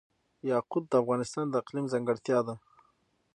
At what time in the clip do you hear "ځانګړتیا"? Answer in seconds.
1.93-2.39